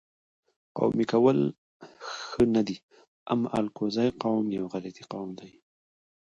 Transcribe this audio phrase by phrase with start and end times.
[0.77, 1.39] قومي کول
[2.27, 2.77] ښه نه دي
[3.31, 5.49] اما الکوزی قوم یو غیرتي قوم دي